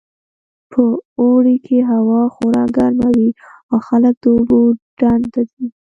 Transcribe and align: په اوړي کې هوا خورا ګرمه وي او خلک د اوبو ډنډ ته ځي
په 0.71 0.81
اوړي 1.21 1.55
کې 1.65 1.77
هوا 1.91 2.21
خورا 2.33 2.65
ګرمه 2.77 3.09
وي 3.17 3.29
او 3.71 3.77
خلک 3.87 4.13
د 4.23 4.25
اوبو 4.35 4.59
ډنډ 4.99 5.23
ته 5.33 5.41
ځي 5.51 5.65